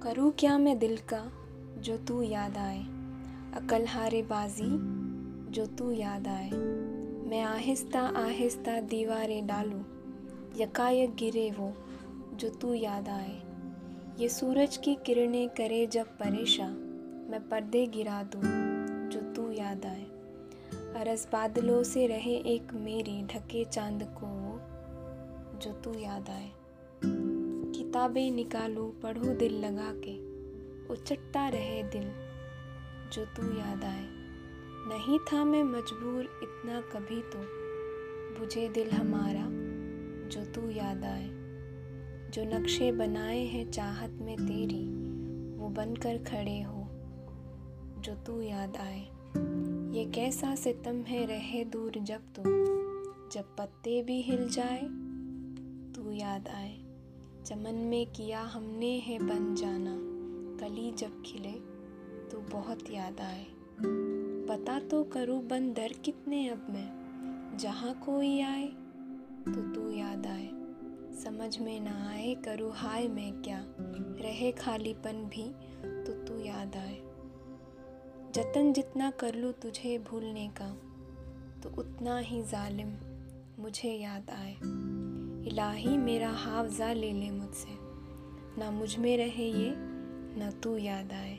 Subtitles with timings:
[0.00, 1.24] کروں کیا میں دل کا
[1.76, 2.82] جو تو یاد آئے؟
[3.52, 4.76] عقل ہارے بازی
[5.48, 6.50] جو تو یاد آئے۔
[7.26, 9.82] میں آہستہ آہستہ دیواریں ڈالوں،
[10.60, 11.70] یکایک گرے وہ
[12.32, 13.38] جو تو یاد آئے۔
[14.16, 16.70] یہ سورج کی کرنیں کرے جب پریشاں،
[17.28, 18.42] میں پردے گرا دوں
[19.10, 20.04] جو تو یاد آئے۔
[20.96, 24.58] عرض بادلوں سے رہے ایک میری ڈھکے چاند کو وہ
[25.60, 26.48] جو تو یاد آئے۔
[27.88, 30.18] کتابیں نکالوں پڑھوں دل لگا کے۔
[30.88, 32.08] اچٹتا رہے دل،
[33.10, 34.06] جو تو یاد آئے۔
[34.88, 37.38] نہیں تھا میں مجبور اتنا کبھی تو۔
[38.40, 39.48] بجھے دل ہمارا،
[40.28, 41.28] جو تو یاد آئے۔
[42.32, 44.88] جو نقشے بنائے ہیں چاہت میں تیری،
[45.56, 46.82] وہ بن کر کھڑے ہو۔
[48.02, 49.04] جو تو یاد آئے۔
[49.92, 52.42] یہ کیسا ستم ہے رہے دور جب تو۔
[53.30, 54.80] جب پتے بھی ہل جائے،
[55.94, 56.76] تو یاد آئے۔
[57.48, 59.96] چمن میں کیا ہم نے ہے بن جانا۔
[60.60, 61.52] کلی جب کھلے
[62.30, 63.44] تو بہت یاد آئے۔
[64.48, 66.86] پتا تو کروں بندر کتنے اب میں۔
[67.58, 68.68] جہاں کوئی آئے
[69.44, 70.50] تو تو یاد آئے۔
[71.12, 73.64] سمجھ میں نہ آئے کروں ہائے میں کیا۔
[74.22, 75.52] رہے خالی پن بھی
[76.06, 77.00] تو تو یاد آئے۔
[78.32, 80.74] جتن جتنا کر لوں تجھے بھولنے کا
[81.62, 82.90] تو اتنا ہی ظالم
[83.58, 84.54] مجھے یاد آئے۔
[85.46, 87.74] الہی میرا حافظہ لے لے مجھ سے۔
[88.56, 89.70] نہ مجھ میں رہے یہ،
[90.36, 91.36] نہ تو یاد آئے۔